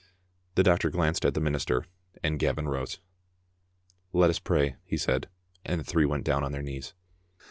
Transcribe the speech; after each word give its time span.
The 0.55 0.63
doctor 0.63 0.89
glanced 0.89 1.25
at 1.25 1.35
the 1.35 1.39
minister, 1.39 1.85
and 2.23 2.39
Gavin 2.39 2.67
rose. 2.67 2.97
"Let 4.13 4.31
us 4.31 4.39
pray," 4.39 4.77
he 4.83 4.97
said, 4.97 5.29
and 5.63 5.79
the 5.79 5.83
three 5.85 6.05
went 6.07 6.23
down 6.25 6.43
on 6.43 6.51
their 6.53 6.63
knees. 6.63 6.95